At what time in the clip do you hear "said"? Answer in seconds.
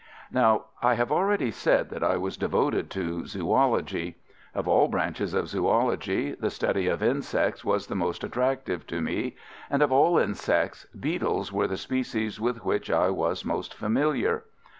1.51-1.91